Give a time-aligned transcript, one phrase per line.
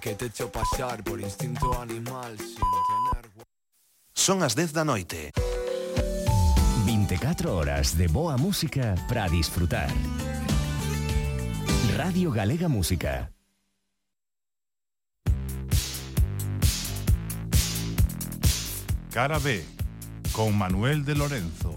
[0.00, 3.46] Que te echo pasar por instinto animal sin tener...
[4.14, 5.32] Son as 10 da noite.
[6.86, 9.88] 24 horas de boa música para disfrutar.
[11.96, 13.32] Radio Galega Música.
[19.10, 19.64] Cara B,
[20.32, 21.74] con Manuel de Lorenzo.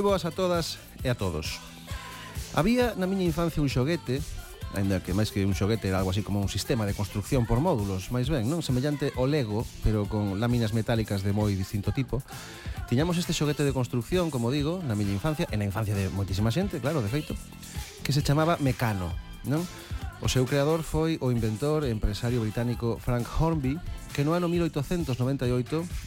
[0.00, 1.60] Moi boas a todas e a todos.
[2.56, 4.24] Había na miña infancia un xoguete,
[4.72, 7.60] ainda que máis que un xoguete era algo así como un sistema de construcción por
[7.60, 8.64] módulos, máis ben, non?
[8.64, 12.24] Semellante ao Lego, pero con láminas metálicas de moi distinto tipo.
[12.88, 16.48] Tiñamos este xoguete de construcción, como digo, na miña infancia, e na infancia de moitísima
[16.48, 17.36] xente, claro, de feito,
[18.00, 19.12] que se chamaba Mecano,
[19.44, 19.68] non?
[20.24, 23.76] O seu creador foi o inventor e empresario británico Frank Hornby,
[24.14, 25.08] que no ano 1898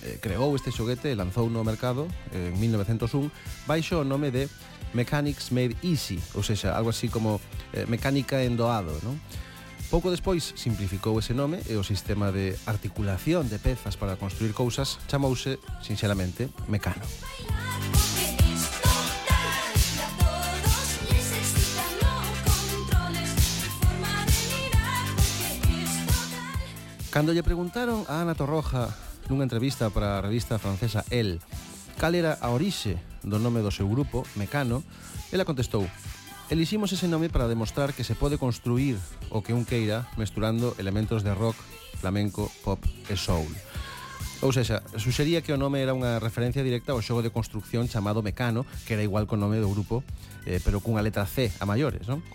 [0.04, 3.32] eh, creou este xoguete e lanzou no mercado eh, en 1901
[3.68, 4.50] baixo o nome de
[4.94, 7.42] Mechanics Made Easy, ou seja, algo así como
[7.74, 9.18] eh, mecánica en doado, non?
[9.90, 14.98] Pouco despois simplificou ese nome e o sistema de articulación de pezas para construir cousas
[15.06, 17.02] chamouse, sinceramente, mecano.
[17.02, 18.12] Mecano.
[27.14, 28.89] Cando lle preguntaron a Ana Torroja
[29.30, 31.45] nunha entrevista para a revista francesa El
[32.02, 34.81] cal era a orixe do nome do seu grupo, Mecano,
[35.30, 35.86] ela contestou
[36.50, 38.97] Eliximos ese nome para demostrar que se pode construir
[39.30, 41.53] o que un queira mesturando elementos de rock,
[42.02, 43.45] flamenco, pop e soul.
[44.41, 48.25] Ou seja, suxería que o nome era unha referencia directa ao xogo de construcción chamado
[48.25, 50.02] Mecano, que era igual co nome do grupo,
[50.50, 52.25] eh, pero cunha letra C a maiores, non?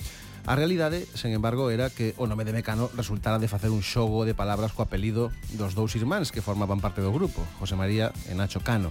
[0.48, 4.24] A realidade, sen embargo, era que o nome de Mecano resultara de facer un xogo
[4.24, 8.33] de palabras co apelido dos dous irmáns que formaban parte do grupo, José María e
[8.33, 8.89] Nacho Cano.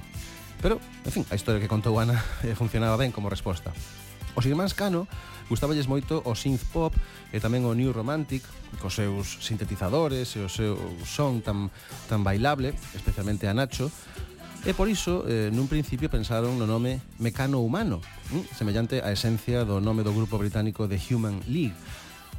[0.62, 2.22] Pero, en fin, a historia que contou Ana
[2.62, 3.74] funcionaba ben como resposta.
[4.38, 5.10] Os irmáns Cano
[5.50, 6.94] gustaballes moito o synth pop
[7.34, 8.46] e tamén o new romantic,
[8.78, 10.78] cos seus sintetizadores e o seu
[11.10, 11.74] son tan,
[12.06, 13.90] tan bailable, especialmente a Nacho,
[14.68, 18.04] E por iso, eh, nun principio pensaron no nome Mecano Humano,
[18.36, 21.72] eh, semellante á esencia do nome do grupo británico The Human League.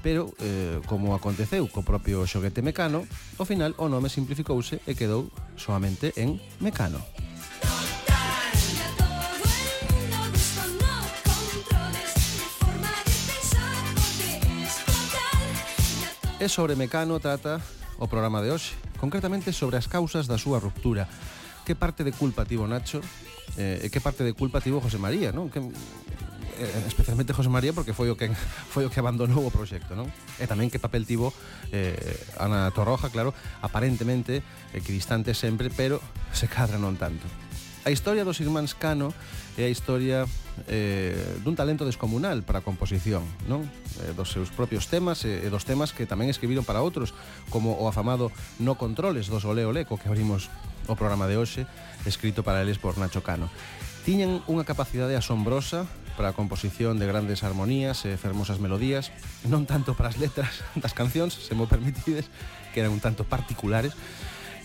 [0.05, 3.09] Pero, eh, como aconteceu co propio xoguete Mecano,
[3.41, 7.01] ao final o nome simplificouse e quedou soamente en Mecano.
[16.37, 17.57] E sobre Mecano trata
[17.97, 21.09] o programa de hoxe, concretamente sobre as causas da súa ruptura,
[21.69, 23.05] que parte de culpa tivo Nacho
[23.61, 25.53] eh, e que parte de culpa tivo José María, non?
[25.53, 28.33] Que, eh, especialmente José María porque foi o que
[28.73, 30.09] foi o que abandonou o proxecto, non?
[30.41, 31.29] E tamén que papel tivo
[31.69, 31.93] eh,
[32.41, 34.41] Ana Torroja, claro, aparentemente
[34.73, 36.01] equidistante sempre, pero
[36.33, 37.29] se cadra non tanto.
[37.85, 39.13] A historia dos irmáns Cano
[39.61, 40.25] é a historia
[40.73, 43.69] eh, dun talento descomunal para a composición, non?
[44.09, 47.13] Eh, dos seus propios temas e, e dos temas que tamén escribiron para outros,
[47.53, 50.49] como o afamado No Controles dos Ole Ole, co que abrimos
[50.89, 51.69] o programa de hoxe,
[52.09, 53.53] escrito para eles por Nacho Cano.
[54.09, 55.85] Tiñen unha capacidade asombrosa
[56.17, 59.15] para a composición de grandes armonías e fermosas melodías,
[59.47, 62.27] non tanto para as letras das cancións, se mo permitides,
[62.73, 63.95] que eran un tanto particulares.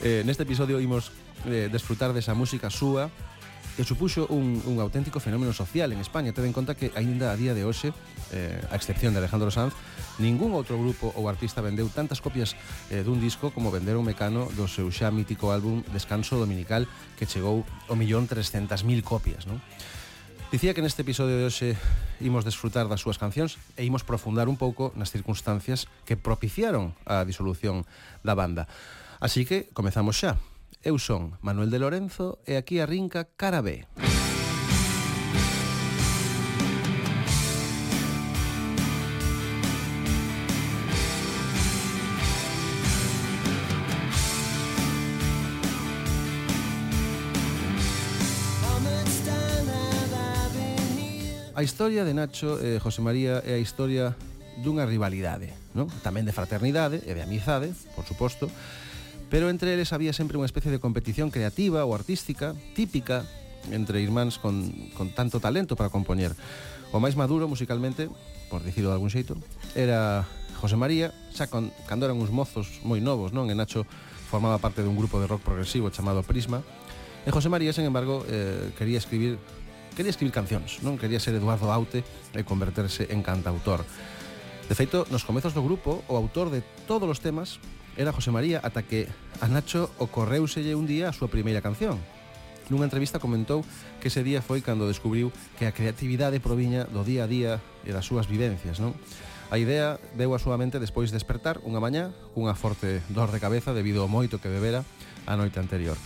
[0.02, 1.12] Eh, neste episodio imos
[1.46, 3.12] eh, desfrutar desa música súa
[3.76, 6.34] que supuxo un, un auténtico fenómeno social en España.
[6.34, 7.90] Ten en conta que aínda a día de hoxe,
[8.30, 9.74] eh, a excepción de Alejandro Sanz,
[10.22, 12.54] ningún outro grupo ou artista vendeu tantas copias
[12.94, 16.86] eh, dun disco como vender un mecano do seu xa mítico álbum Descanso Dominical
[17.18, 19.58] que chegou o millón 300.000 copias, non?
[20.54, 21.74] Dicía que neste episodio de hoxe
[22.22, 27.26] imos desfrutar das súas cancións e imos profundar un pouco nas circunstancias que propiciaron a
[27.26, 27.90] disolución
[28.22, 28.70] da banda.
[29.18, 30.38] Así que comezamos xa.
[30.82, 33.86] Eu son Manuel de Lorenzo e aquí arrinca Cara B.
[51.54, 54.18] A historia de Nacho e José María é a historia
[54.66, 55.86] dunha rivalidade, non?
[56.02, 58.50] Tamén de fraternidade e de amizade, por suposto,
[59.34, 63.26] pero entre eles había sempre unha especie de competición creativa ou artística típica
[63.74, 66.38] entre irmáns con, con tanto talento para compoñer.
[66.94, 68.14] O máis maduro musicalmente,
[68.54, 69.34] por dicirlo de algún xeito,
[69.74, 70.30] era
[70.62, 73.50] José María, xa con, cando eran uns mozos moi novos, non?
[73.50, 73.90] E Nacho
[74.30, 76.62] formaba parte dun grupo de rock progresivo chamado Prisma.
[77.26, 79.42] E José María, sen embargo, eh, quería escribir
[79.98, 81.02] quería escribir cancións, non?
[81.02, 82.06] Quería ser Eduardo Aute
[82.38, 83.82] e converterse en cantautor.
[84.70, 87.58] De feito, nos comezos do grupo, o autor de todos os temas
[87.98, 89.08] era José María ata que
[89.42, 92.02] a Nacho ocorreuselle un día a súa primeira canción.
[92.72, 93.68] Nunha entrevista comentou
[94.00, 95.30] que ese día foi cando descubriu
[95.60, 97.52] que a creatividade proviña do día a día
[97.84, 98.96] e das súas vivencias, non?
[99.52, 103.44] A idea veu a súa mente despois de despertar unha mañá cunha forte dor de
[103.44, 104.88] cabeza debido ao moito que bebera
[105.28, 106.00] a noite anterior.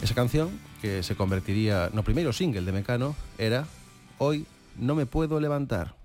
[0.00, 3.66] Esa canción, que se convertiría no primeiro single de Mecano, era
[4.18, 4.46] Hoy
[4.78, 5.98] no me puedo levantar.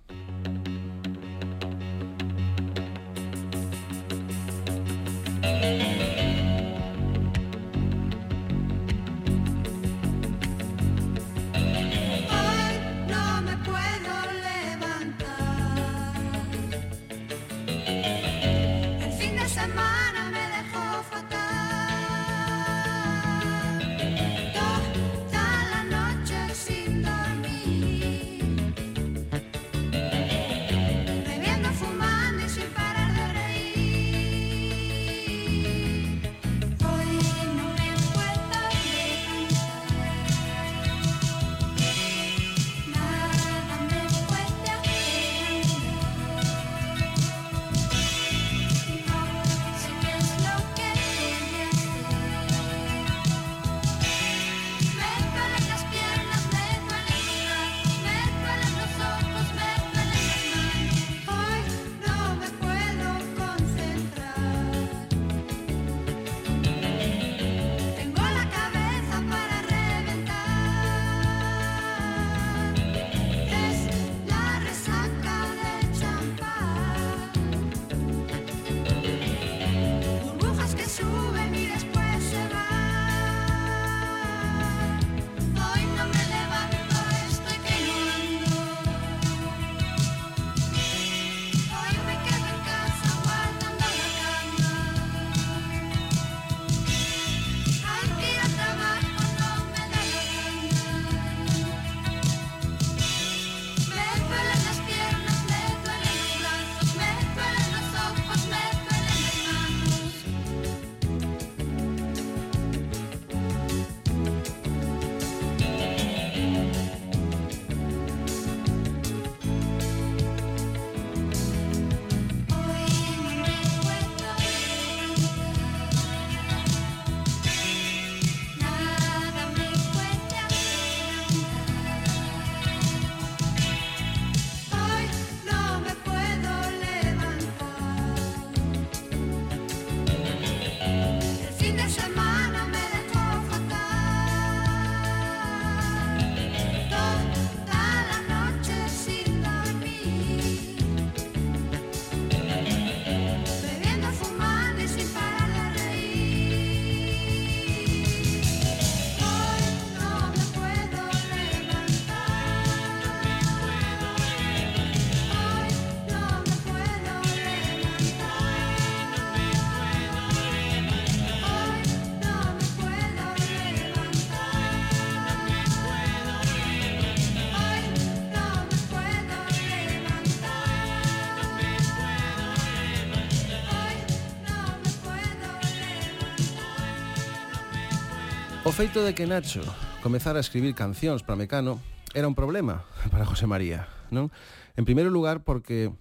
[188.80, 189.60] feito de que Nacho
[190.02, 191.84] comezara a escribir cancións para Mecano
[192.16, 194.32] era un problema para José María, non?
[194.80, 195.92] En primeiro lugar porque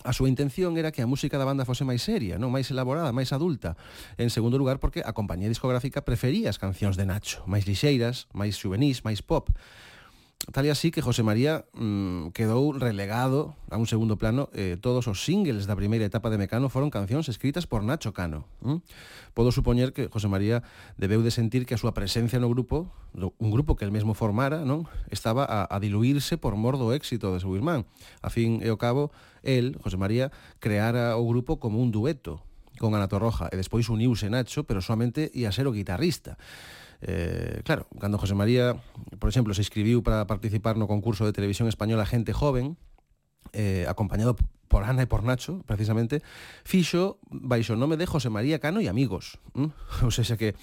[0.00, 3.12] A súa intención era que a música da banda fose máis seria, non máis elaborada,
[3.12, 3.76] máis adulta.
[4.16, 8.56] En segundo lugar, porque a compañía discográfica prefería as cancións de Nacho, máis lixeiras, máis
[8.56, 9.52] juvenís, máis pop.
[10.48, 15.04] Tal e así que José María mmm, quedou relegado a un segundo plano eh, todos
[15.04, 18.48] os singles da primeira etapa de Mecano foron cancións escritas por Nacho Cano.
[18.64, 18.80] Mm?
[19.36, 20.64] Podo supoñer que José María
[20.96, 24.64] debeu de sentir que a súa presencia no grupo, un grupo que el mesmo formara,
[24.64, 27.84] non estaba a, a diluirse por mor do éxito de seu irmán.
[28.24, 29.12] A fin e ao cabo,
[29.44, 32.40] el, José María, creara o grupo como un dueto
[32.80, 36.40] con Ana Torroja e despois uniuse Nacho, pero solamente ia ser o guitarrista.
[37.02, 38.76] Eh, claro, cando José María,
[39.18, 42.76] por exemplo, se inscribiu para participar no concurso de televisión española Gente Joven,
[43.52, 44.36] eh, acompañado
[44.70, 46.22] por Ana e por Nacho, precisamente,
[46.62, 49.42] fixo baixo o nome de José María Cano e amigos.
[49.58, 49.74] ¿Mm?
[50.06, 50.54] Ou seja que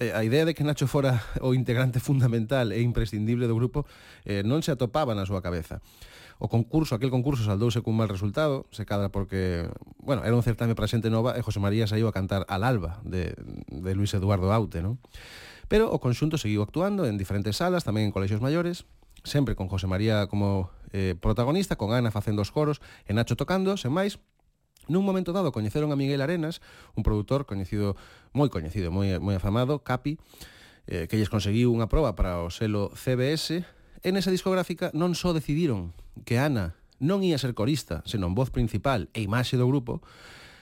[0.00, 3.84] eh, a idea de que Nacho fora o integrante fundamental e imprescindible do grupo
[4.24, 5.84] eh, non se atopaba na súa cabeza.
[6.40, 9.68] O concurso, aquel concurso saldouse cun mal resultado, se cadra porque,
[10.00, 13.04] bueno, era un certame para xente nova e José María saiu a cantar al alba
[13.04, 13.36] de,
[13.68, 14.96] de Luis Eduardo Aute, non?
[15.70, 18.90] Pero o conxunto seguiu actuando en diferentes salas, tamén en colexios maiores,
[19.22, 23.78] sempre con José María como eh, protagonista, con Ana facendo os coros e Nacho tocando,
[23.78, 24.18] sen máis,
[24.90, 26.58] Nun momento dado coñeceron a Miguel Arenas,
[26.98, 27.94] un produtor coñecido,
[28.34, 30.18] moi coñecido, moi, moi afamado, Capi,
[30.90, 33.62] eh, que lles conseguiu unha proba para o selo CBS,
[34.02, 35.94] en esa discográfica non só decidiron
[36.26, 40.02] que Ana non ia ser corista, senón voz principal e imaxe do grupo,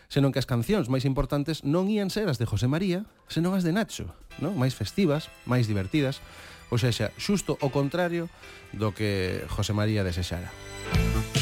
[0.09, 3.63] senón que as cancións máis importantes non ían ser as de José María, senón as
[3.63, 4.09] de Nacho,
[4.41, 4.57] non?
[4.57, 6.25] máis festivas, máis divertidas,
[6.73, 8.33] ou sexa, xusto o contrario
[8.73, 10.49] do que José María desexara.
[10.97, 11.38] Música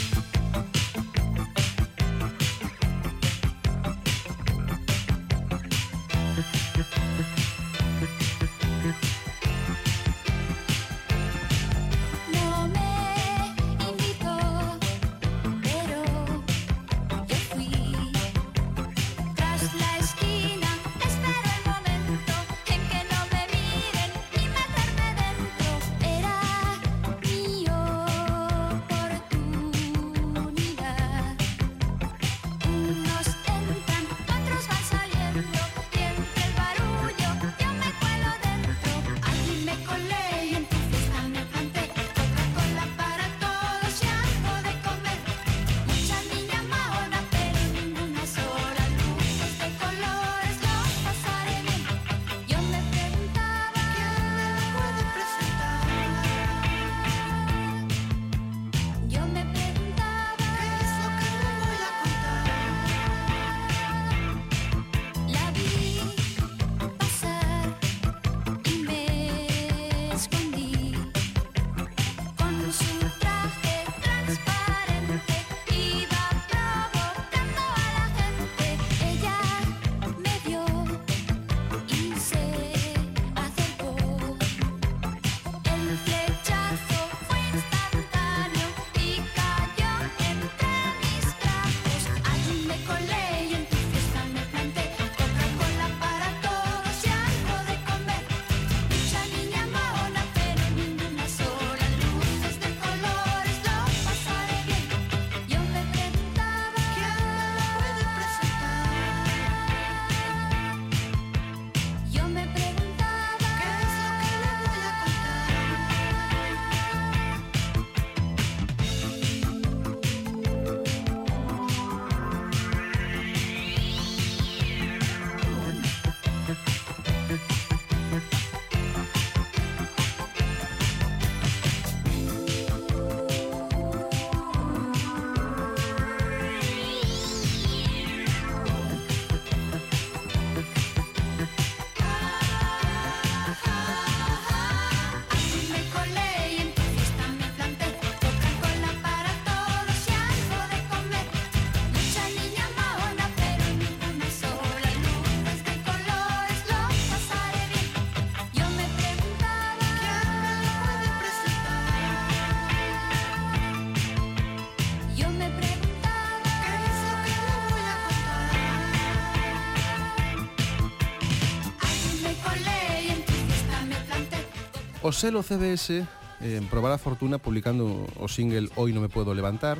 [175.07, 179.79] O selo CBS eh, probará a fortuna publicando o single Hoy no me puedo levantar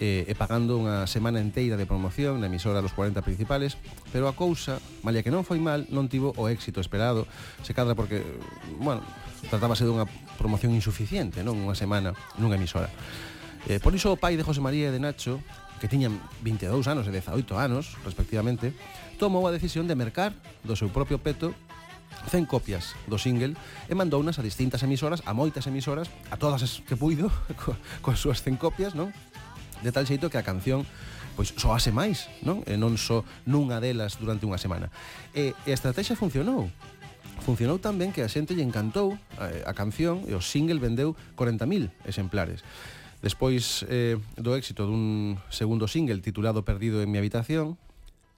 [0.00, 3.76] eh, e pagando unha semana enteira de promoción na emisora dos 40 principales,
[4.08, 7.28] pero a cousa, malia que non foi mal, non tivo o éxito esperado,
[7.60, 8.24] se cadra porque,
[8.80, 9.04] bueno,
[9.52, 10.08] tratábase dunha
[10.40, 12.88] promoción insuficiente, non unha semana nunha emisora.
[13.68, 15.44] Eh, por iso o pai de José María e de Nacho,
[15.76, 18.72] que tiñan 22 anos e 18 anos, respectivamente,
[19.20, 20.32] tomou a decisión de mercar
[20.64, 21.52] do seu propio peto
[22.28, 23.56] 100 copias do single
[23.88, 27.28] e mandounas a distintas emisoras, a moitas emisoras, a todas as que puido,
[27.60, 29.12] co, coas súas 100 copias, non?
[29.84, 30.86] De tal xeito que a canción
[31.34, 32.62] pois soase máis, non?
[32.64, 34.88] E non só nunha delas durante unha semana.
[35.34, 36.70] E, e a estrategia funcionou.
[37.42, 41.90] Funcionou tamén que a xente lle encantou a, a canción e o single vendeu 40.000
[42.06, 42.62] exemplares.
[43.18, 47.80] Despois eh, do éxito dun segundo single titulado Perdido en mi habitación,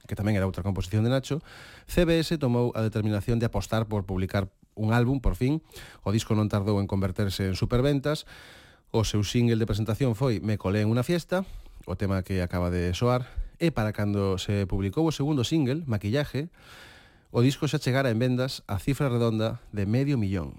[0.07, 1.43] que tamén era outra composición de Nacho,
[1.91, 5.65] CBS tomou a determinación de apostar por publicar un álbum, por fin.
[6.05, 8.29] O disco non tardou en converterse en superventas.
[8.95, 11.43] O seu single de presentación foi Me colé en unha fiesta,
[11.89, 13.27] o tema que acaba de soar,
[13.59, 16.53] e para cando se publicou o segundo single, Maquillaje,
[17.33, 20.55] o disco xa chegara en vendas a cifra redonda de medio millón.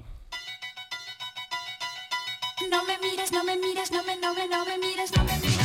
[2.70, 5.36] No me mires, no me mires, no me, no me, no me mires, no me
[5.40, 5.57] mires.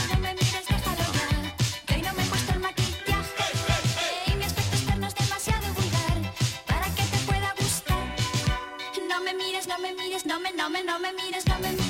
[9.32, 11.81] Me mires, no me mires, no me, no me, no me mires, no me mires,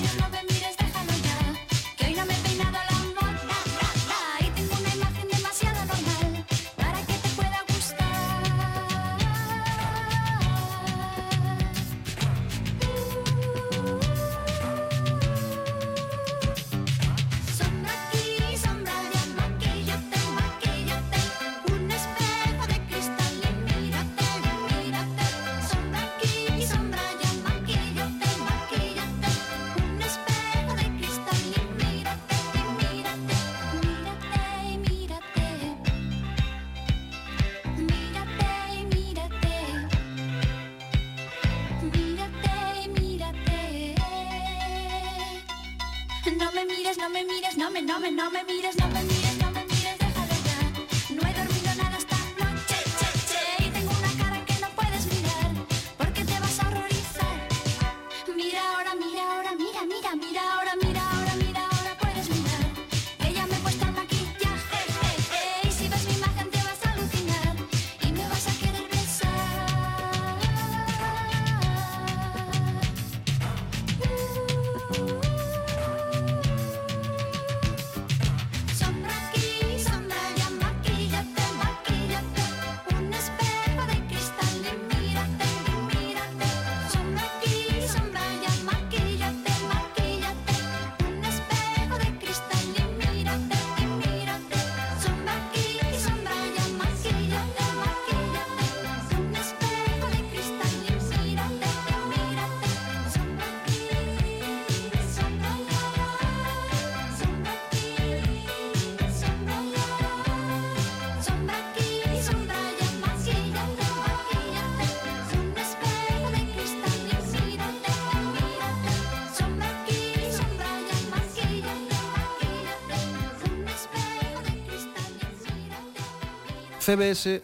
[126.82, 127.42] CBS,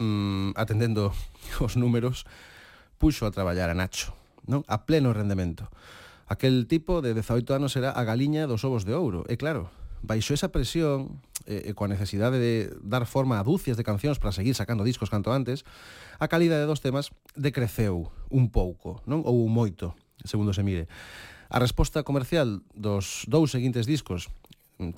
[0.00, 1.14] mm, atendendo
[1.62, 2.26] os números,
[2.98, 4.18] puxo a traballar a Nacho,
[4.50, 4.66] non?
[4.66, 5.70] A pleno rendemento.
[6.26, 9.70] Aquel tipo de 18 anos era a galiña dos ovos de ouro, e claro,
[10.02, 14.34] baixo esa presión e, e coa necesidade de dar forma a dúcias de cancións para
[14.34, 15.62] seguir sacando discos canto antes,
[16.18, 19.22] a calidade dos temas decreceu un pouco, non?
[19.22, 19.94] Ou moito,
[20.26, 20.90] segundo se mire.
[21.46, 24.34] A resposta comercial dos dous seguintes discos,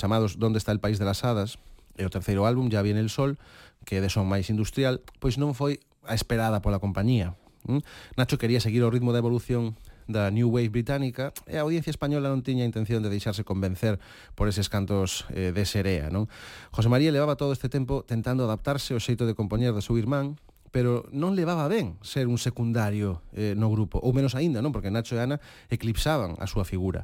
[0.00, 1.60] chamados Donde está el país de las hadas
[1.96, 3.40] e o terceiro álbum, Ya viene el sol,
[3.86, 7.38] que é de son máis industrial, pois non foi a esperada pola compañía.
[7.70, 7.80] Hm?
[8.18, 12.30] Nacho quería seguir o ritmo da evolución da New Wave británica e a audiencia española
[12.30, 13.98] non tiña intención de deixarse convencer
[14.38, 16.10] por eses cantos eh, de serea.
[16.14, 16.30] Non?
[16.70, 20.38] José María levaba todo este tempo tentando adaptarse ao xeito de compoñer do seu irmán,
[20.70, 24.94] pero non levaba ben ser un secundario eh, no grupo, ou menos aínda, non, porque
[24.94, 27.02] Nacho e Ana eclipsaban a súa figura.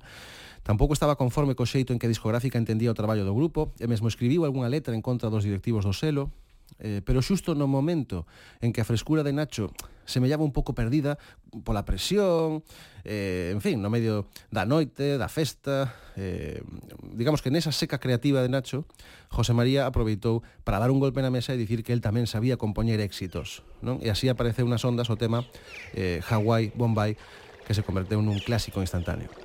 [0.63, 3.91] Tampouco estaba conforme co xeito en que a discográfica entendía o traballo do grupo e
[3.91, 6.31] mesmo escribiu algunha letra en contra dos directivos do selo,
[6.79, 8.25] eh, pero xusto no momento
[8.61, 9.73] en que a frescura de Nacho
[10.05, 11.19] se me un pouco perdida
[11.65, 12.65] pola presión,
[13.05, 16.65] eh, en fin, no medio da noite, da festa, eh,
[17.13, 18.89] digamos que nesa seca creativa de Nacho,
[19.29, 22.57] José María aproveitou para dar un golpe na mesa e dicir que él tamén sabía
[22.57, 24.01] compoñer éxitos, non?
[24.01, 25.45] E así apareceu nas ondas o tema
[25.93, 27.21] eh, Hawaii Bombay,
[27.69, 29.42] que se converteu nun clásico instantáneo.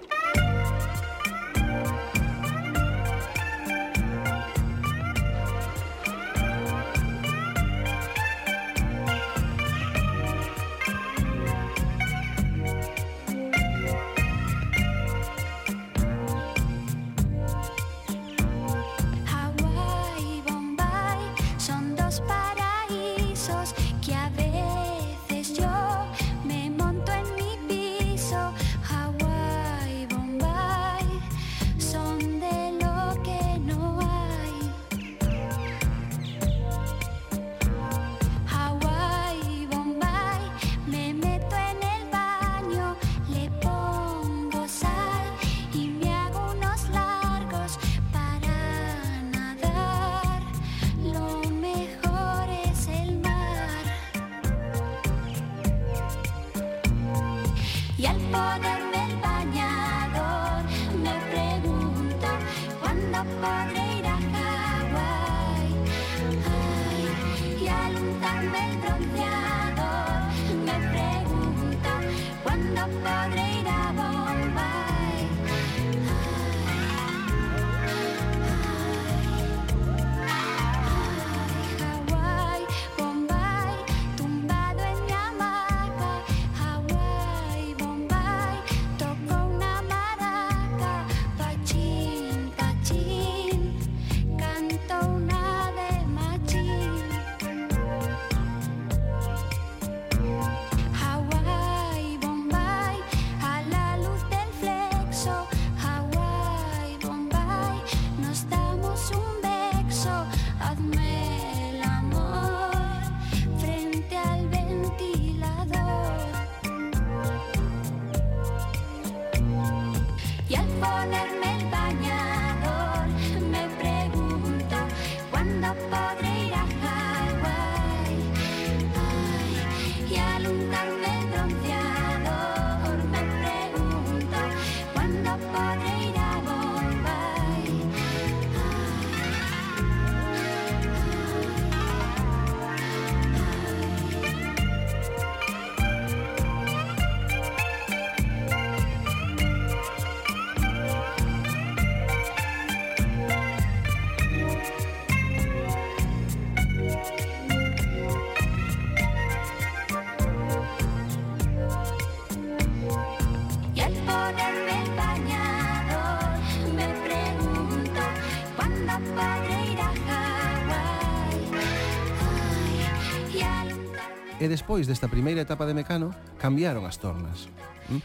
[174.68, 177.48] despois desta primeira etapa de Mecano cambiaron as tornas.
[177.88, 178.04] Mm?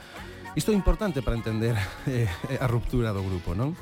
[0.55, 1.75] Isto é importante para entender
[2.07, 2.31] eh,
[2.62, 3.75] a ruptura do grupo, non?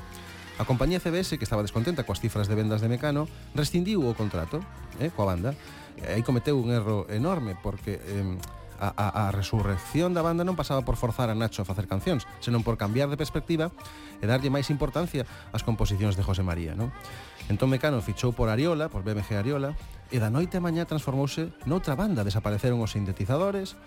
[0.57, 4.65] A compañía CBS, que estaba descontenta coas cifras de vendas de Mecano, rescindiu o contrato
[4.97, 5.53] eh, coa banda.
[6.01, 8.25] E aí cometeu un erro enorme, porque eh,
[8.81, 12.25] a, a, a resurrección da banda non pasaba por forzar a Nacho a facer cancións,
[12.41, 13.69] senón por cambiar de perspectiva
[14.17, 16.89] e darlle máis importancia ás composicións de José María, non?
[17.49, 19.73] Entón Mecano fichou por Ariola, por BMG Ariola,
[20.11, 22.27] e da noite a mañá transformouse noutra banda.
[22.27, 23.79] Desapareceron os sintetizadores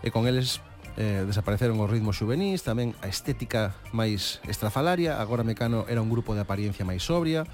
[0.00, 0.62] e con eles
[0.96, 6.32] eh, desapareceron os ritmos juvenis, tamén a estética máis estrafalaria, agora Mecano era un grupo
[6.38, 7.44] de apariencia máis sobria,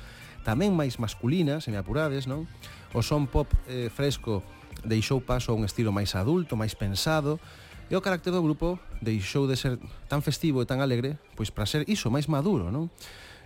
[0.44, 2.44] tamén máis masculina, se me apurades, non?
[2.92, 4.44] O son pop eh, fresco
[4.84, 7.40] deixou paso a un estilo máis adulto, máis pensado,
[7.90, 9.74] E o carácter do grupo deixou de ser
[10.06, 12.86] tan festivo e tan alegre, pois para ser iso máis maduro, non?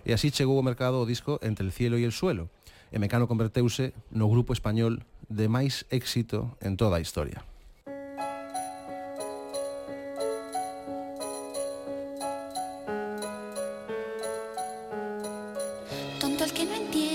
[0.05, 2.53] E así chegou ao mercado o disco Entre el cielo e el suelo,
[2.93, 7.41] e Mecano converteuse no grupo español de máis éxito en toda a historia.
[16.21, 17.14] Tonto el que no entiende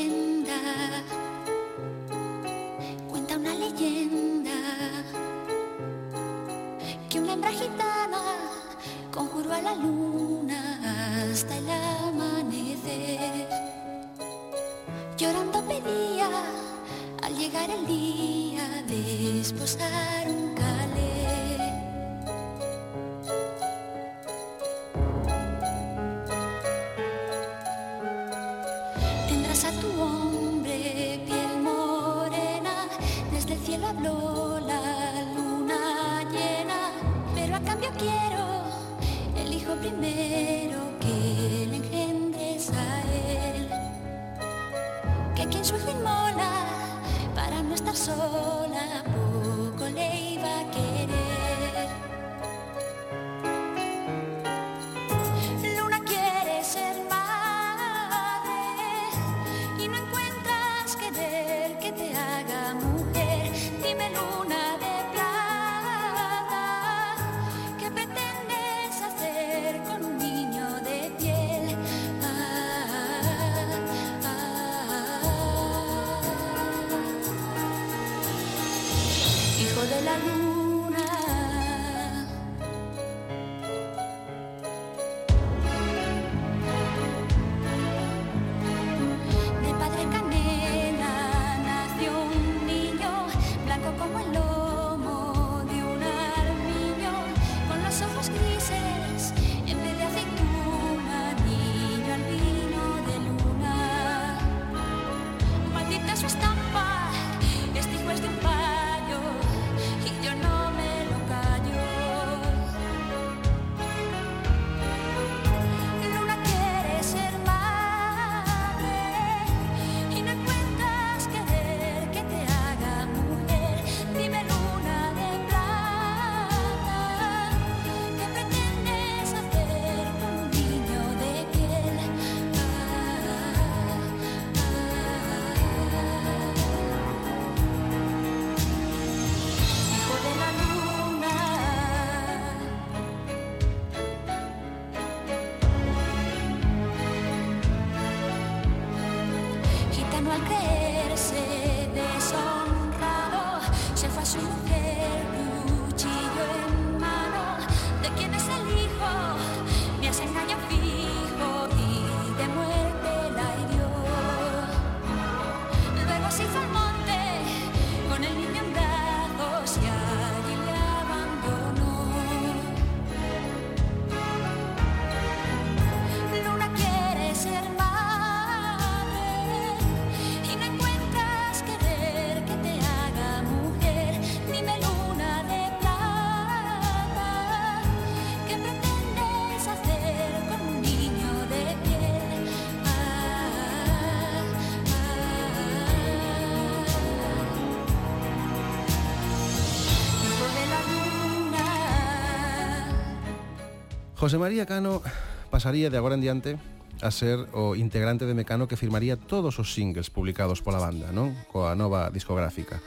[204.30, 205.02] José María Cano
[205.50, 206.60] pasaría de agora en diante
[207.02, 211.34] a ser o integrante de Mecano que firmaría todos os singles publicados pola banda, non?
[211.50, 212.78] Coa nova discográfica.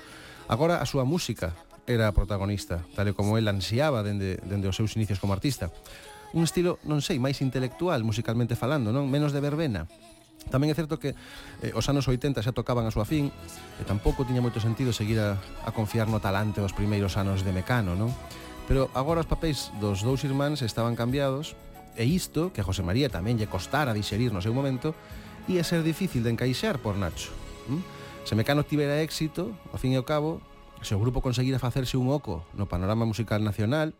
[0.46, 1.50] Agora a súa música
[1.90, 5.74] era a protagonista, tal e como el ansiaba dende, dende os seus inicios como artista.
[6.30, 9.10] Un estilo, non sei, máis intelectual musicalmente falando, non?
[9.10, 9.90] Menos de verbena.
[10.46, 11.18] Tamén é certo que
[11.58, 15.18] eh, os anos 80 xa tocaban a súa fin e tampouco tiña moito sentido seguir
[15.18, 18.14] a, a confiar no talante dos primeiros anos de Mecano, non?
[18.72, 21.52] Pero agora os papéis dos dous irmáns estaban cambiados
[21.92, 24.96] e isto, que a José María tamén lle costara diserir no seu momento,
[25.44, 27.36] ia ser difícil de encaixar por Nacho.
[28.24, 30.40] Se Mecano tivera éxito, ao fin e ao cabo,
[30.80, 33.92] se o grupo conseguira facerse un oco no panorama musical nacional,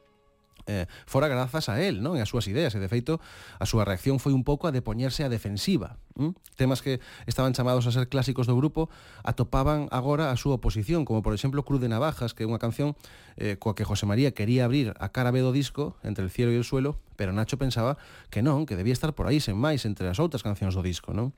[0.67, 2.15] eh, fora grazas a él, non?
[2.17, 3.19] E as súas ideas, e de feito,
[3.59, 5.99] a súa reacción foi un pouco a de poñerse a defensiva.
[6.15, 6.37] Mm?
[6.57, 8.93] Temas que estaban chamados a ser clásicos do grupo
[9.27, 12.95] atopaban agora a súa oposición, como por exemplo Cruz de Navajas, que é unha canción
[13.37, 16.53] eh, coa que José María quería abrir a cara B do disco, entre el cielo
[16.55, 17.99] e o suelo, pero Nacho pensaba
[18.31, 21.15] que non, que debía estar por aí sen máis entre as outras cancións do disco,
[21.17, 21.35] non?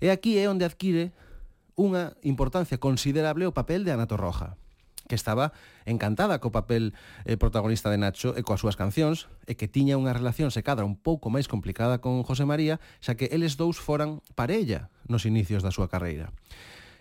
[0.00, 1.12] E aquí é onde adquire
[1.80, 4.60] unha importancia considerable o papel de Anato Roja
[5.10, 5.50] que estaba
[5.90, 6.94] encantada co papel
[7.26, 10.86] eh, protagonista de Nacho e coas súas cancións e que tiña unha relación se cadra
[10.86, 15.66] un pouco máis complicada con José María xa que eles dous foran parella nos inicios
[15.66, 16.30] da súa carreira.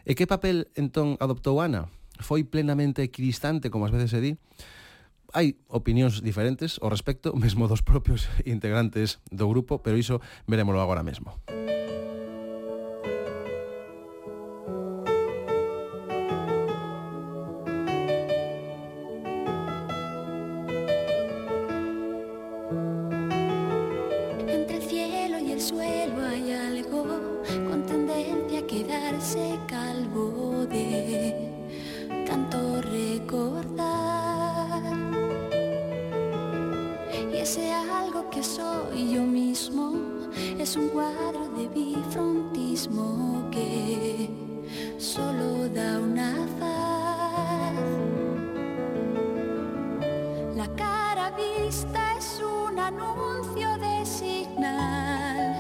[0.10, 1.94] E que papel entón adoptou Ana?
[2.18, 4.32] Foi plenamente equidistante, como ás veces se di?
[5.30, 10.18] Hai opinións diferentes ao respecto, mesmo dos propios integrantes do grupo, pero iso
[10.50, 11.38] veremoslo agora mesmo.
[11.46, 11.70] Música
[40.60, 44.30] es un cuadro de bifrontismo que
[44.98, 47.76] solo da una faz.
[50.58, 55.56] La cara vista es un anuncio de señal.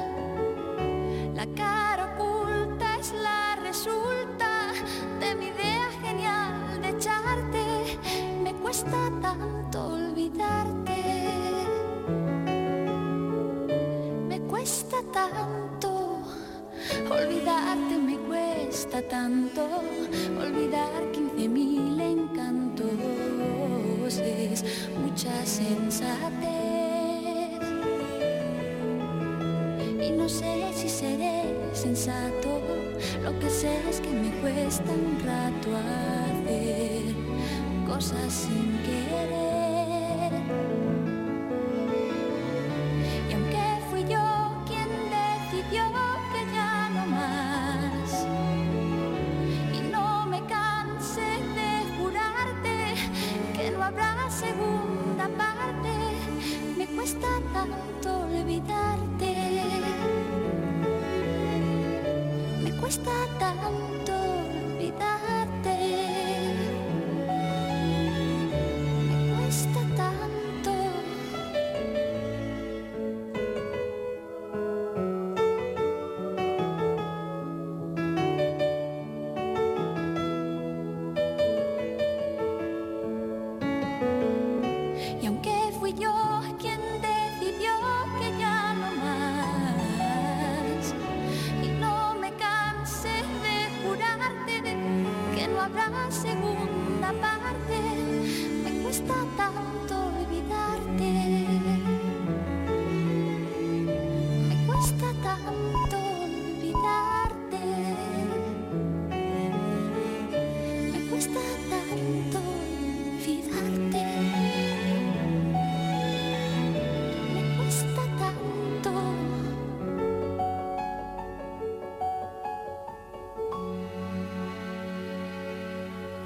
[1.33, 4.73] La cara oculta es la resulta
[5.21, 7.99] de mi idea genial de echarte.
[8.43, 10.68] Me cuesta tanto olvidar
[15.27, 16.21] tanto,
[17.09, 19.67] olvidarte me cuesta tanto,
[20.39, 23.29] olvidar 15.000 encantos
[24.17, 24.63] es
[24.97, 26.49] mucha sensatez.
[30.01, 32.61] Y no sé si seré sensato,
[33.23, 37.13] lo que sé es que me cuesta un rato hacer
[37.85, 39.48] cosas sin querer.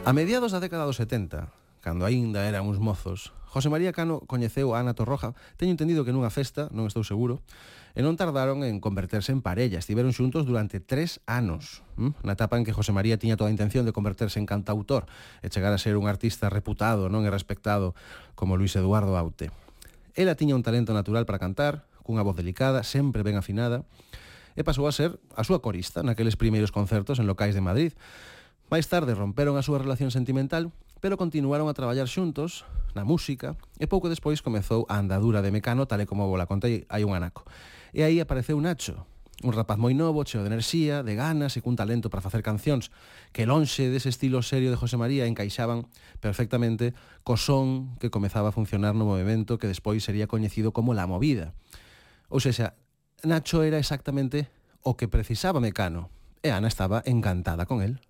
[0.03, 1.47] A mediados da década dos 70,
[1.79, 6.11] cando aínda eran uns mozos, José María Cano coñeceu a Ana Torroja, teño entendido que
[6.11, 7.39] nunha festa, non estou seguro,
[7.95, 9.79] e non tardaron en converterse en parella.
[9.79, 12.19] Estiveron xuntos durante tres anos, hm?
[12.19, 15.07] na etapa en que José María tiña toda a intención de converterse en cantautor
[15.39, 17.95] e chegar a ser un artista reputado non e respectado
[18.35, 19.55] como Luis Eduardo Aute.
[20.19, 23.87] Ela tiña un talento natural para cantar, cunha voz delicada, sempre ben afinada,
[24.59, 27.95] e pasou a ser a súa corista naqueles primeiros concertos en locais de Madrid,
[28.73, 32.65] Máis tarde romperon a súa relación sentimental, pero continuaron a traballar xuntos
[32.97, 36.49] na música e pouco despois comezou a andadura de Mecano tal e como vos la
[36.49, 37.45] contei hai un anaco.
[37.93, 39.05] E aí apareceu Nacho,
[39.45, 42.89] un rapaz moi novo, cheo de enerxía, de ganas e cun talento para facer cancións
[43.29, 45.85] que lonxe dese estilo serio de José María encaixaban
[46.17, 51.05] perfectamente co son que comezaba a funcionar no movimento que despois sería coñecido como La
[51.05, 51.53] Movida.
[52.25, 52.73] Ou seja,
[53.21, 54.49] Nacho era exactamente
[54.81, 56.09] o que precisaba Mecano
[56.41, 58.01] e Ana estaba encantada con él.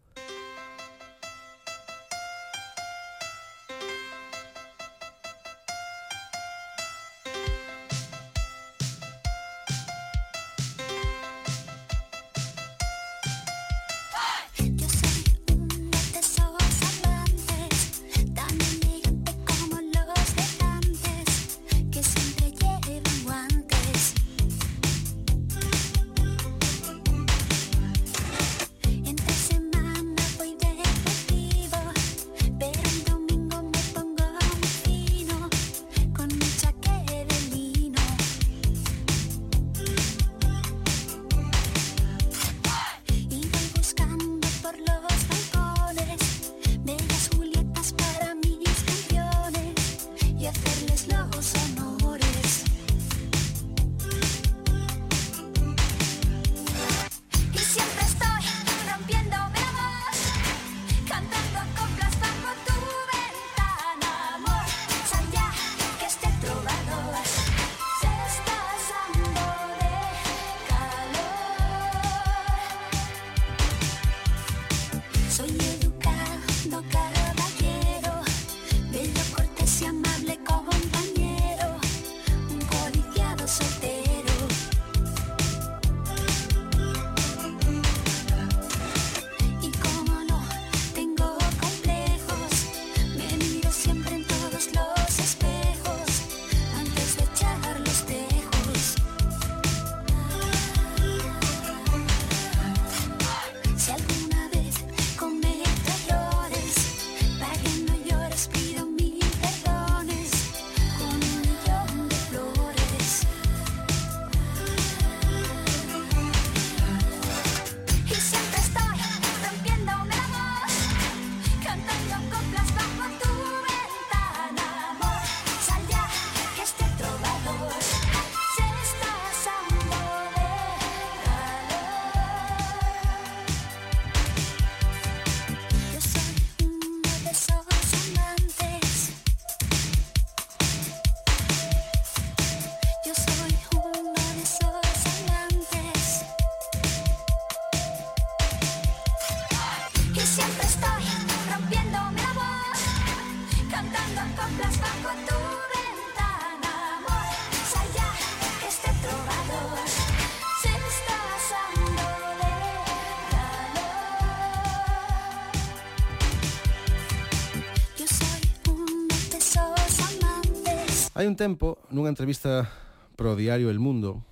[171.23, 172.67] Hai un tempo, nunha entrevista
[173.15, 174.27] pro diario El Mundo,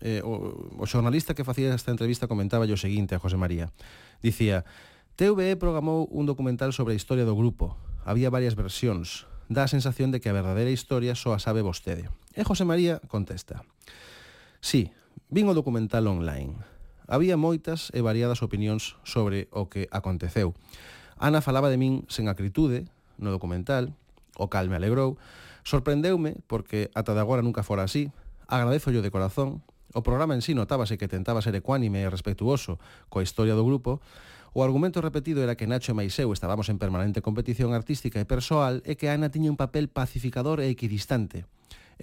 [0.00, 3.68] eh, o, o xornalista que facía esta entrevista comentaba o seguinte a José María.
[4.24, 4.64] Dicía,
[5.20, 7.76] TVE programou un documental sobre a historia do grupo.
[8.08, 9.28] Había varias versións.
[9.52, 12.08] Dá a sensación de que a verdadeira historia só a sabe vostede.
[12.32, 13.60] E José María contesta.
[14.64, 14.96] Sí,
[15.28, 16.56] vin o documental online.
[17.04, 20.56] Había moitas e variadas opinións sobre o que aconteceu.
[21.20, 22.88] Ana falaba de min sen acritude
[23.20, 23.92] no documental,
[24.40, 25.20] o cal me alegrou,
[25.64, 28.12] Sorprendeume, porque ata de agora nunca fora así,
[28.48, 29.62] agradezo de corazón,
[29.94, 32.78] o programa en sí notábase que tentaba ser ecuánime e respetuoso
[33.10, 33.98] coa historia do grupo,
[34.52, 38.82] O argumento repetido era que Nacho e Maiseu estábamos en permanente competición artística e persoal
[38.82, 41.46] e que Ana tiña un papel pacificador e equidistante.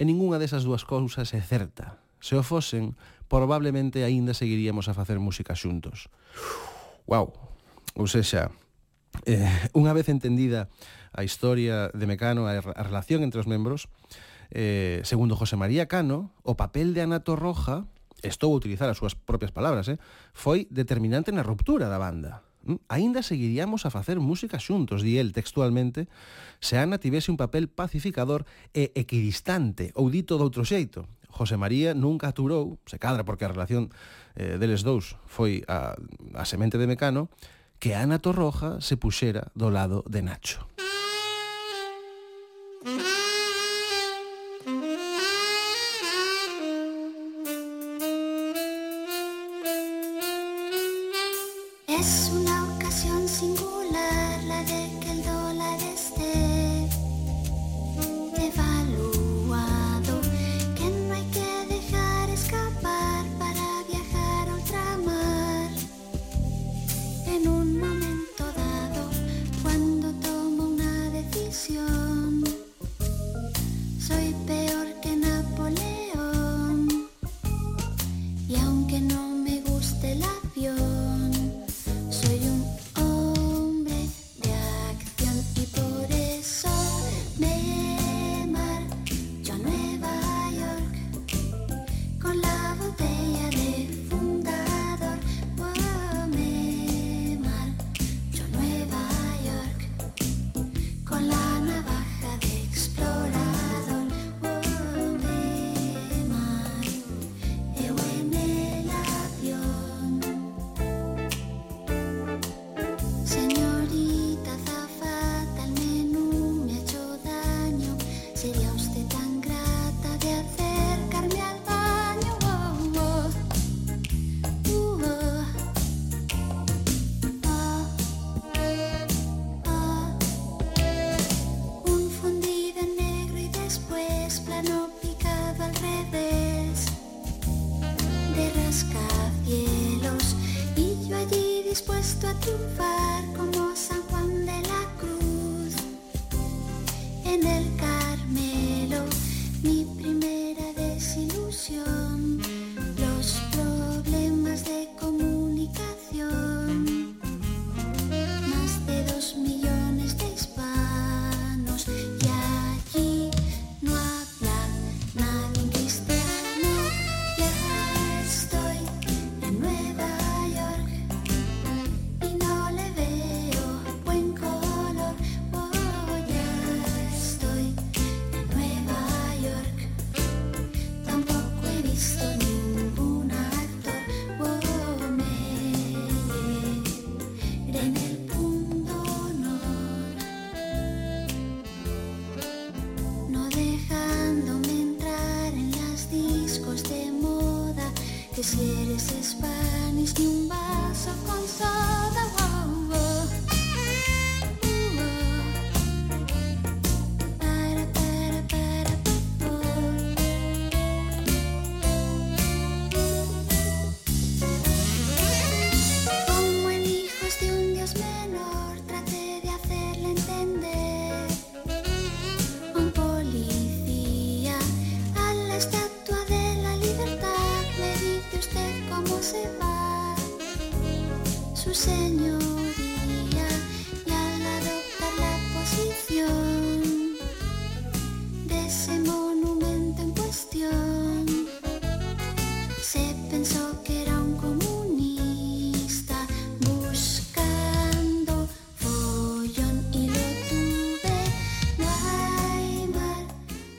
[0.00, 2.00] E ningunha desas dúas cousas é certa.
[2.24, 2.96] Se o fosen,
[3.28, 6.08] probablemente aínda seguiríamos a facer música xuntos.
[7.04, 7.36] Wow.
[8.00, 8.48] Ou sexa,
[9.28, 10.72] eh, unha vez entendida
[11.18, 13.90] a historia de Mecano, a, a relación entre os membros,
[14.54, 17.90] eh, segundo José María Cano, o papel de Anato Roja,
[18.22, 19.98] estou a utilizar as súas propias palabras, eh,
[20.30, 22.46] foi determinante na ruptura da banda.
[22.62, 26.06] Mm, Ainda seguiríamos a facer música xuntos, di el textualmente,
[26.62, 31.10] se Ana tivese un papel pacificador e equidistante, ou dito doutro xeito.
[31.34, 33.90] José María nunca aturou, se cadra porque a relación
[34.38, 35.98] eh, deles dous foi a,
[36.38, 37.26] a semente de Mecano,
[37.82, 40.77] que Ana Torroja se puxera do lado de Nacho.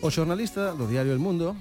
[0.10, 1.54] O xornalista do diario El Mundo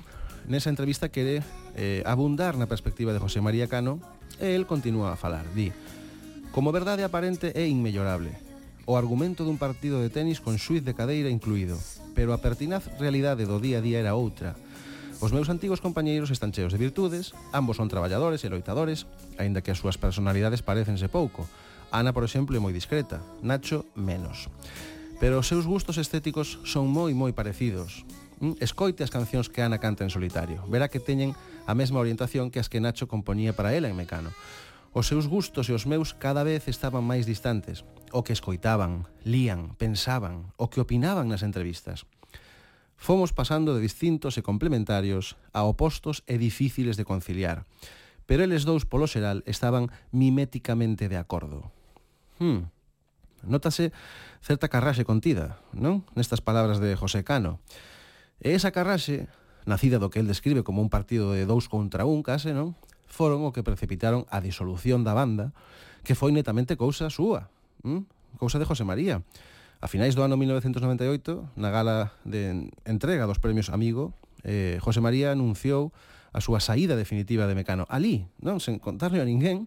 [0.48, 1.44] nesa entrevista quere
[1.76, 4.00] eh, abundar na perspectiva de José María Cano
[4.40, 5.44] e el continúa a falar.
[5.52, 5.68] Di,
[6.48, 8.32] como verdade aparente é inmellorable.
[8.88, 11.76] O argumento dun partido de tenis con xuiz de cadeira incluído.
[12.16, 14.56] Pero a pertinaz realidade do día a día era outra.
[15.20, 19.04] Os meus antigos compañeiros están cheos de virtudes, ambos son traballadores e loitadores,
[19.36, 21.44] aínda que as súas personalidades parecense pouco.
[21.92, 24.48] Ana, por exemplo, é moi discreta, Nacho, menos.
[25.20, 28.08] Pero os seus gustos estéticos son moi moi parecidos.
[28.40, 30.62] Mm, escoite as cancións que Ana canta en solitario.
[30.70, 31.34] Verá que teñen
[31.66, 34.30] a mesma orientación que as que Nacho compoñía para ela en Mecano.
[34.94, 37.82] Os seus gustos e os meus cada vez estaban máis distantes.
[38.14, 42.06] O que escoitaban, lían, pensaban, o que opinaban nas entrevistas.
[42.98, 47.66] Fomos pasando de distintos e complementarios a opostos e difíciles de conciliar.
[48.26, 51.70] Pero eles dous polo xeral estaban miméticamente de acordo.
[52.38, 52.70] Hmm.
[53.46, 53.94] Nótase
[54.42, 56.02] certa carraxe contida, non?
[56.18, 57.62] Nestas palabras de José Cano.
[58.38, 59.26] E esa carraxe,
[59.66, 62.78] nacida do que el describe como un partido de dous contra un case, non?
[63.10, 65.50] Foron o que precipitaron a disolución da banda,
[66.06, 67.50] que foi netamente cousa súa,
[67.82, 68.06] ¿m?
[68.38, 69.26] cousa de José María.
[69.82, 74.14] A finais do ano 1998, na gala de entrega dos premios Amigo,
[74.46, 75.90] eh, José María anunciou
[76.30, 77.90] a súa saída definitiva de Mecano.
[77.90, 79.66] Ali, non sen contarle a ninguén,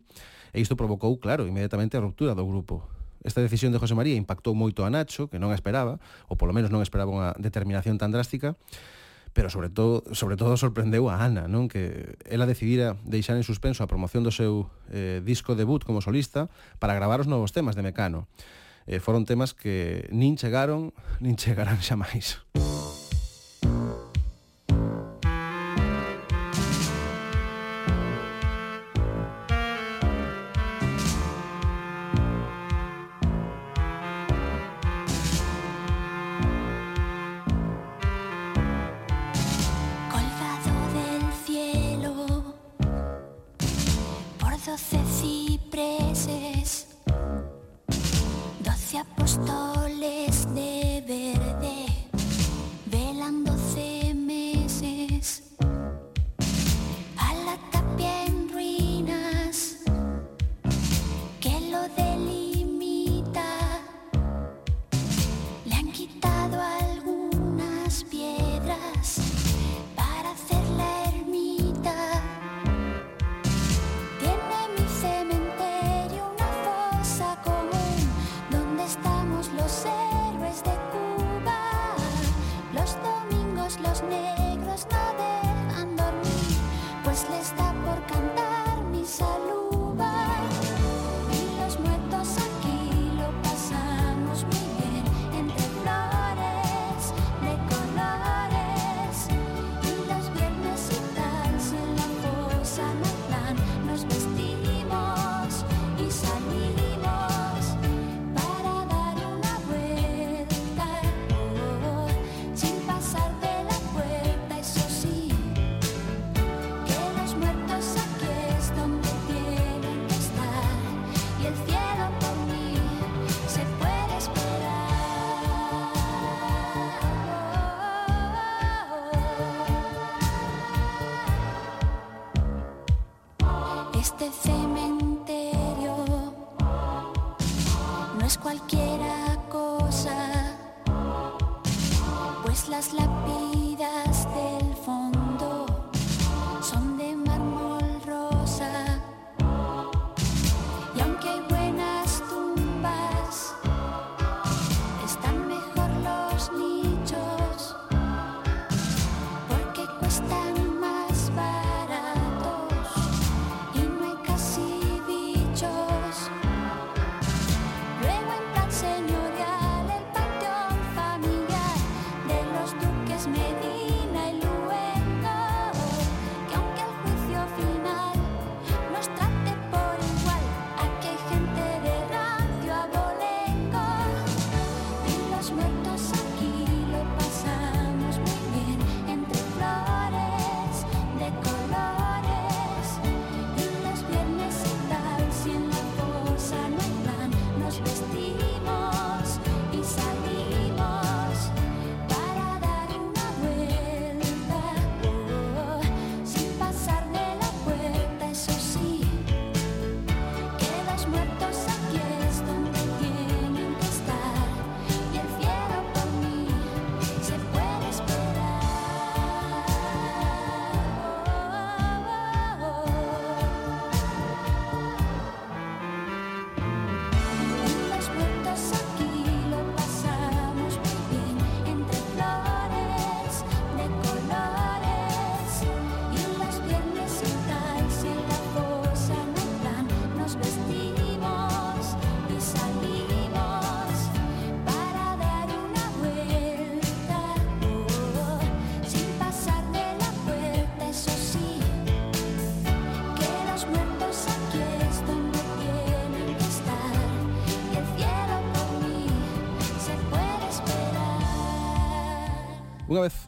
[0.56, 2.88] e isto provocou, claro, inmediatamente a ruptura do grupo.
[3.24, 6.54] Esta decisión de José María impactou moito a Nacho, que non a esperaba, ou polo
[6.54, 8.58] menos non esperaba unha determinación tan drástica,
[9.32, 13.86] pero sobre todo, sobre todo sorprendeu a Ana, non que ela decidira deixar en suspenso
[13.86, 16.52] a promoción do seu eh, disco debut como solista
[16.82, 18.28] para gravar os novos temas de Mecano.
[18.90, 20.92] Eh, foron temas que nin chegaron,
[21.24, 22.42] nin chegarán xa máis.
[22.58, 22.81] Música
[44.62, 45.11] so sensitive.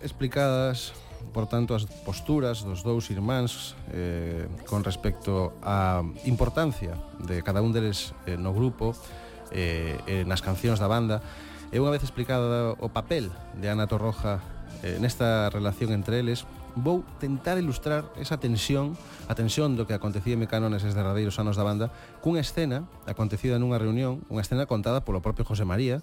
[0.03, 0.93] explicadas
[1.31, 7.71] por tanto as posturas dos dous irmáns eh, con respecto á importancia de cada un
[7.71, 8.93] deles eh, no grupo
[9.55, 11.23] eh, eh, nas cancións da banda.
[11.73, 14.43] E unha vez explicado o papel de Ana Torroja
[14.83, 16.45] eh, nesta relación entre eles
[16.75, 18.97] vou tentar ilustrar esa tensión
[19.29, 23.61] a tensión do que acontecía en Mecano neses derradeiros anos da banda cunha escena acontecida
[23.61, 26.01] nunha reunión unha escena contada polo propio José María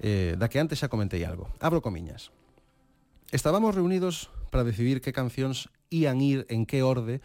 [0.00, 1.52] eh, da que antes xa comentei algo.
[1.60, 2.32] Abro comiñas.
[3.30, 7.20] Estábamos reunidos para decidir que cancións ían ir en que orde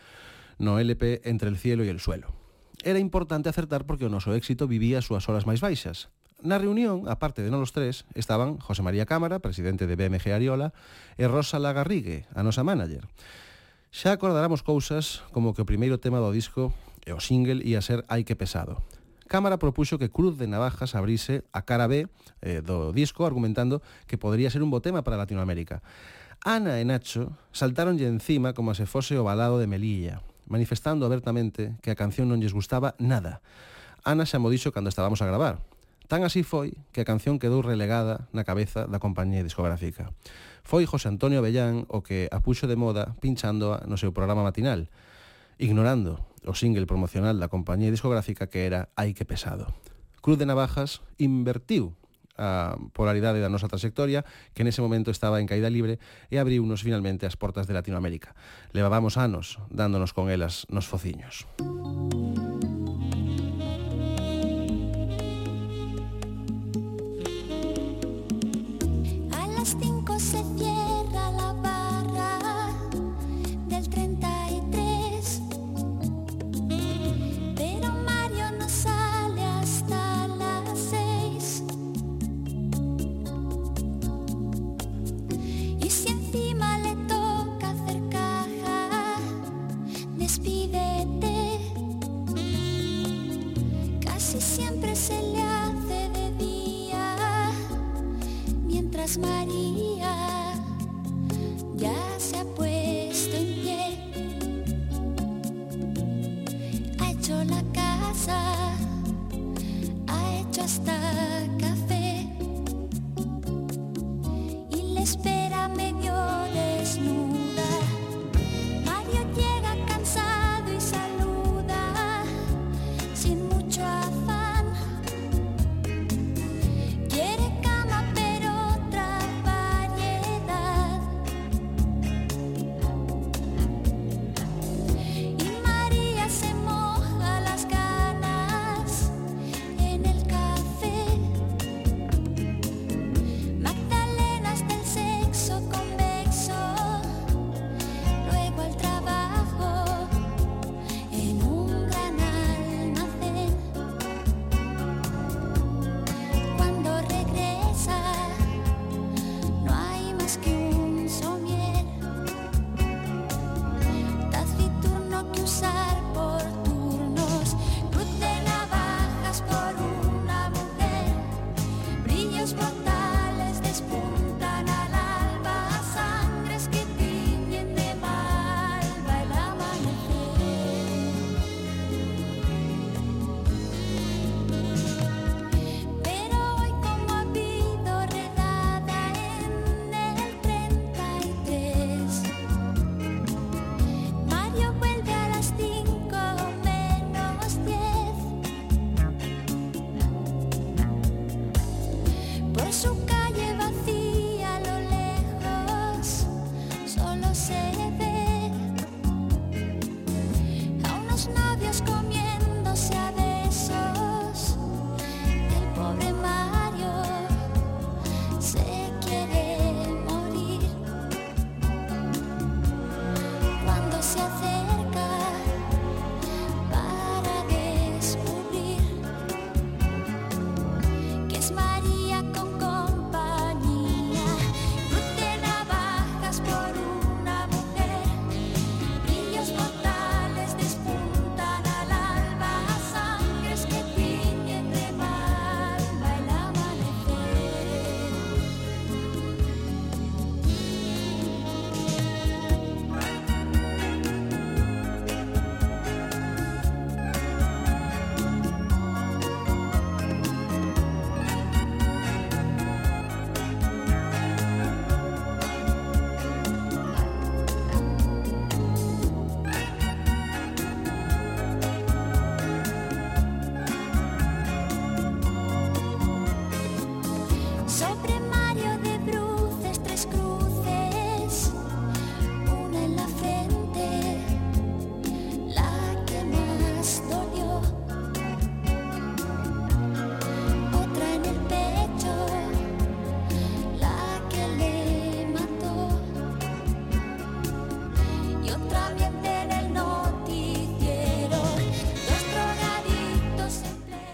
[0.60, 2.28] no LP Entre el cielo y el suelo.
[2.84, 6.12] Era importante acertar porque o noso éxito vivía as súas horas máis baixas.
[6.43, 10.76] Na reunión, aparte de nolos tres, estaban José María Cámara, presidente de BMG Ariola,
[11.16, 13.08] e Rosa Lagarrigue, a nosa manager.
[13.95, 16.76] Xa acordaramos cousas como que o primeiro tema do disco
[17.08, 18.84] e o single ia ser Ai que pesado.
[19.28, 22.07] Cámara propuxo que Cruz de Navajas abrise a cara B
[22.41, 25.82] eh, do disco argumentando que podría ser un bo tema para Latinoamérica.
[26.43, 30.19] Ana e Nacho saltaronlle encima como se fose o balado de Melilla,
[30.51, 33.39] manifestando abertamente que a canción non lles gustaba nada.
[34.03, 35.63] Ana xa mo dixo cando estábamos a gravar.
[36.11, 40.11] Tan así foi que a canción quedou relegada na cabeza da compañía discográfica.
[40.67, 44.91] Foi José Antonio Bellán o que a puxo de moda pinchándoa no seu programa matinal,
[45.55, 49.71] ignorando o single promocional da compañía discográfica que era Ai que pesado.
[50.23, 51.95] Cruz de Navajas invertiu
[52.37, 54.25] a polaridade da nosa trayectoria
[54.57, 56.01] que nese momento estaba en caída libre
[56.33, 58.33] e abriunos finalmente as portas de Latinoamérica.
[58.73, 61.45] Levábamos anos dándonos con elas nos fociños.
[61.61, 62.72] Música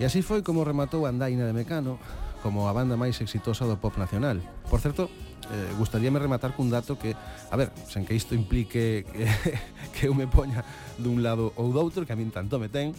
[0.09, 2.01] así foi como rematou a Andaina de Mecano
[2.41, 4.41] como a banda máis exitosa do pop nacional.
[4.65, 9.29] Por certo, eh, gustaríame rematar cun dato que, a ver, sen que isto implique que,
[9.93, 10.65] que eu me poña
[10.97, 12.97] dun lado ou do outro, que a min tanto me ten,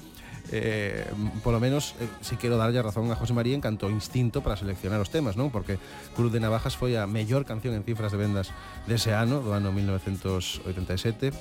[0.54, 1.02] eh,
[1.42, 4.38] polo menos eh, si quero darlle a razón a José María en canto ao instinto
[4.38, 5.50] para seleccionar os temas, non?
[5.50, 5.82] Porque
[6.14, 8.54] Cruz de Navajas foi a mellor canción en cifras de vendas
[8.86, 11.34] dese ano, do ano 1987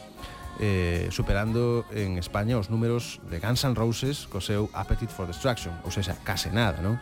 [0.60, 5.72] eh, superando en España os números de Guns N' Roses co seu Appetite for Destruction,
[5.88, 7.00] ou seja, case nada, non?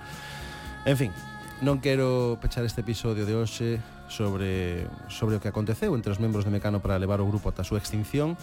[0.85, 1.11] En fin,
[1.65, 6.45] non quero pechar este episodio de hoxe sobre, sobre o que aconteceu entre os membros
[6.45, 8.37] de Mecano para levar o grupo ata a súa extinción,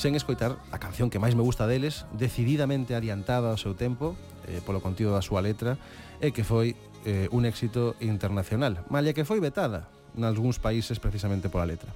[0.00, 4.16] sen escoitar a canción que máis me gusta deles, decididamente adiantada ao seu tempo,
[4.48, 5.76] eh, polo contido da súa letra,
[6.20, 11.68] e que foi eh, un éxito internacional, malla que foi vetada nalgúns países precisamente pola
[11.68, 11.92] letra.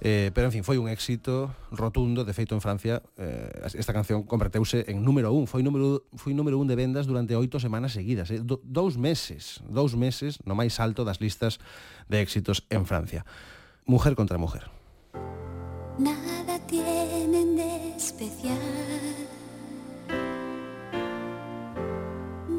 [0.00, 2.24] Eh, pero, en fin, foi un éxito rotundo.
[2.24, 5.46] De feito, en Francia, eh, esta canción converteuse en número un.
[5.46, 8.28] Foi número, foi número un de vendas durante oito semanas seguidas.
[8.30, 8.44] Eh?
[8.44, 11.58] Do, dous meses, dous meses no máis alto das listas
[12.12, 13.24] de éxitos en Francia.
[13.86, 14.68] Mujer contra mujer.
[15.98, 18.60] Nada tienen de especial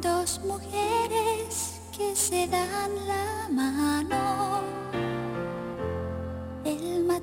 [0.02, 4.57] Dos mujeres que se dan la mano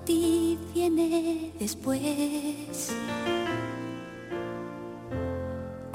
[0.05, 2.93] Matiz viene después.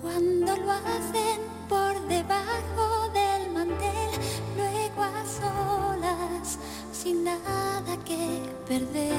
[0.01, 4.09] Cuando lo hacen por debajo del mantel,
[4.57, 6.57] luego a solas,
[6.91, 9.13] sin nada que perder.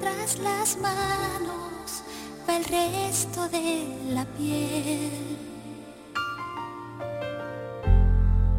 [0.00, 2.02] Tras las manos
[2.48, 5.38] va el resto de la piel.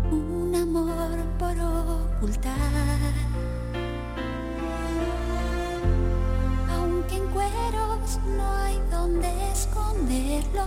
[0.10, 3.31] Un amor por ocultar.
[7.42, 10.66] Cueros no hay donde esconderlo,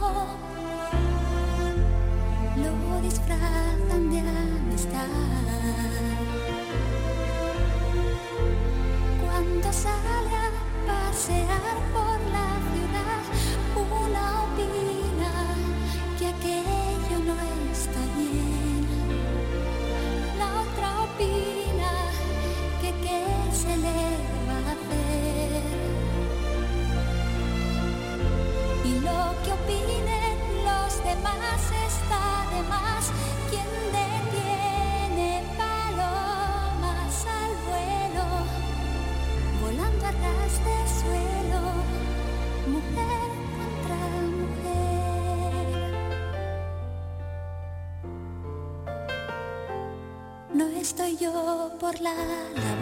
[2.57, 5.64] lo disfrazan de amistad.
[52.05, 52.74] 啦啦。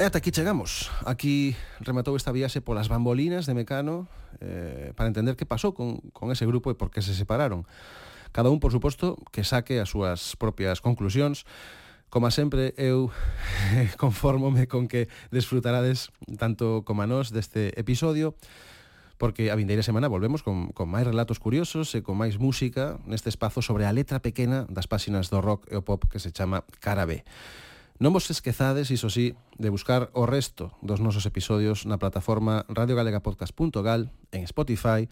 [0.00, 0.88] E ata aquí chegamos.
[1.04, 1.52] Aquí
[1.84, 4.08] rematou esta viaxe polas bambolinas de Mecano
[4.40, 7.68] eh, para entender que pasou con, con ese grupo e por que se separaron.
[8.32, 11.44] Cada un, por suposto, que saque as súas propias conclusións.
[12.08, 13.12] Como sempre, eu
[14.00, 16.08] conformome con que desfrutarades
[16.40, 18.32] tanto como a nós deste episodio
[19.20, 23.28] porque a vindeira semana volvemos con, con máis relatos curiosos e con máis música neste
[23.28, 26.64] espazo sobre a letra pequena das páxinas do rock e o pop que se chama
[26.80, 27.20] Cara B.
[28.00, 34.08] Non vos esquezades, iso sí, de buscar o resto dos nosos episodios na plataforma radiogalegapodcast.gal,
[34.32, 35.04] en Spotify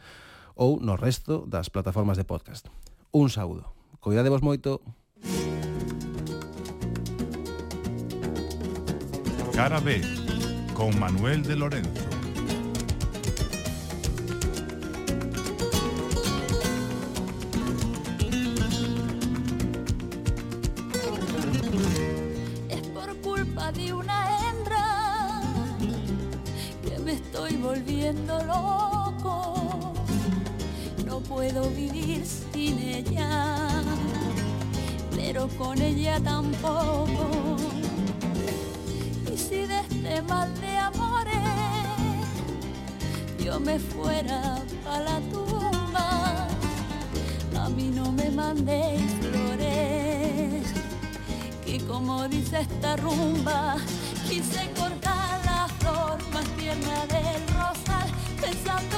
[0.57, 2.73] ou no resto das plataformas de podcast.
[3.13, 3.77] Un saúdo.
[4.01, 4.81] Cuidadevos moito.
[9.53, 10.01] Cara B,
[10.73, 12.08] con Manuel de Lorenzo.
[28.09, 29.93] Volviendo loco.
[31.05, 33.67] No puedo vivir sin ella,
[35.15, 37.57] pero con ella tampoco.
[39.33, 41.35] Y si de este mal de amores
[43.45, 46.49] yo me fuera a la tumba,
[47.59, 50.65] a mí no me mandéis flores
[51.65, 53.77] que como dice esta rumba,
[54.29, 57.58] quise cortar la flor más tierna del
[58.41, 58.98] Cause I'm the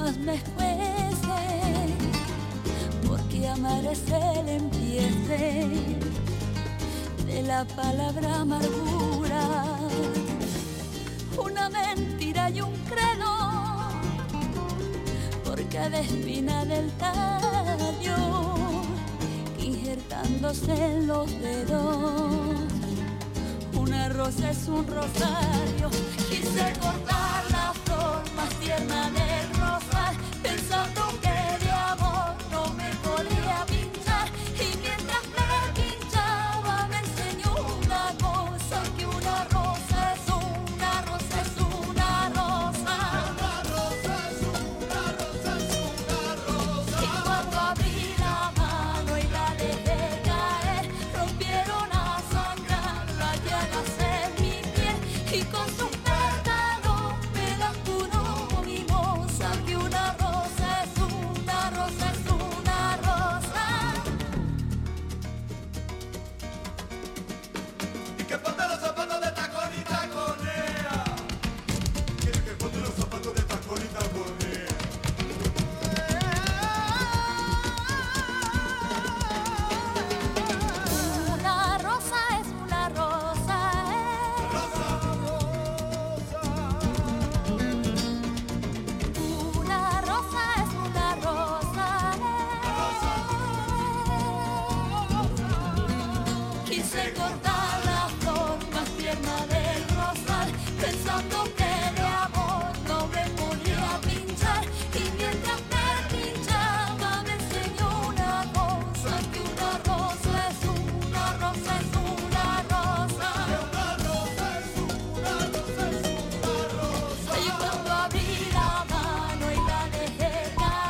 [0.00, 1.40] me escuece,
[3.06, 5.68] porque amar es el empiece
[7.26, 9.66] de la palabra amargura,
[11.38, 13.32] una mentira y un credo
[15.44, 18.16] por cada espina del tallo,
[19.58, 22.72] injertándose en los dedos.
[23.78, 25.90] Una rosa es un rosario,
[26.28, 27.29] quise cortar